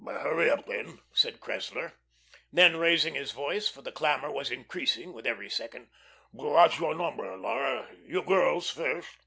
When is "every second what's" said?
5.27-6.79